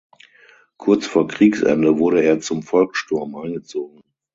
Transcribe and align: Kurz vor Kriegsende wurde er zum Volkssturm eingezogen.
Kurz 0.77 1.05
vor 1.05 1.27
Kriegsende 1.27 1.99
wurde 1.99 2.23
er 2.23 2.39
zum 2.39 2.63
Volkssturm 2.63 3.35
eingezogen. 3.35 4.01